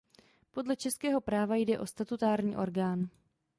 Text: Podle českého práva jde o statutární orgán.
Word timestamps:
Podle 0.51 0.75
českého 0.75 1.21
práva 1.21 1.55
jde 1.55 1.79
o 1.79 1.85
statutární 1.85 2.55
orgán. 2.55 3.09